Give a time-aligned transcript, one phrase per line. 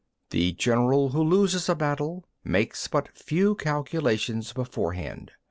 [0.31, 5.31] The general who loses a battle makes but few calculations beforehand.